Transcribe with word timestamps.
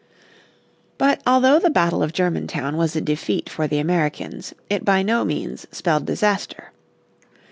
But 0.97 1.21
although 1.27 1.59
the 1.59 1.69
battle 1.69 2.01
of 2.01 2.11
Germantown 2.11 2.75
was 2.75 2.95
a 2.95 3.01
defeat 3.01 3.47
for 3.51 3.67
the 3.67 3.77
Americans 3.77 4.51
it 4.67 4.83
by 4.83 5.03
no 5.03 5.23
means 5.23 5.67
spelled 5.71 6.07
disaster. 6.07 6.71